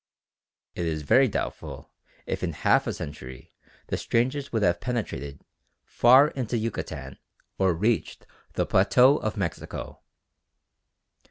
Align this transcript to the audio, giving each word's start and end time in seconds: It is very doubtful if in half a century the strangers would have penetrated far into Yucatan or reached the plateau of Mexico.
It 0.73 0.87
is 0.87 1.03
very 1.03 1.27
doubtful 1.27 1.91
if 2.25 2.41
in 2.41 2.53
half 2.53 2.87
a 2.87 2.93
century 2.93 3.53
the 3.85 3.97
strangers 3.97 4.51
would 4.51 4.63
have 4.63 4.79
penetrated 4.81 5.43
far 5.85 6.29
into 6.29 6.57
Yucatan 6.57 7.19
or 7.59 7.75
reached 7.75 8.25
the 8.53 8.65
plateau 8.65 9.17
of 9.17 9.37
Mexico. 9.37 9.99